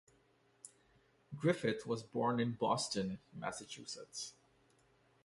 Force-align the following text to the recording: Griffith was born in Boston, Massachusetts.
Griffith 1.37 1.85
was 1.85 2.01
born 2.01 2.39
in 2.39 2.53
Boston, 2.53 3.19
Massachusetts. 3.35 4.33